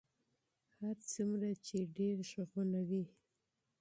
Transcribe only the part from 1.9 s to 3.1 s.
ډېر غږونه وي.